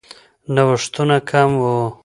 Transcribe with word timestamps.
نوښتونه 0.53 1.17
کم 1.29 1.49
وو. 1.61 1.77